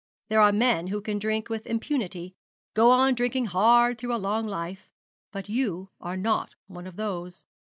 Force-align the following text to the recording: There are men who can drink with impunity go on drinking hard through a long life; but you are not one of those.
There 0.29 0.41
are 0.41 0.51
men 0.51 0.87
who 0.87 0.99
can 0.99 1.19
drink 1.19 1.47
with 1.47 1.67
impunity 1.67 2.33
go 2.73 2.89
on 2.89 3.13
drinking 3.13 3.45
hard 3.45 3.99
through 3.99 4.15
a 4.15 4.17
long 4.25 4.47
life; 4.47 4.89
but 5.31 5.47
you 5.47 5.91
are 5.99 6.17
not 6.17 6.55
one 6.65 6.87
of 6.87 6.95
those. 6.95 7.45